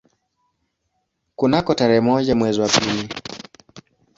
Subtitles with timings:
[1.35, 3.09] Kunako tarehe moja mwezi wa pili